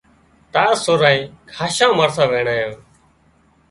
تار 0.53 0.71
سورانئين 0.85 1.29
کاشان 1.53 1.91
مرسان 1.99 2.27
وينڻيان 2.29 2.73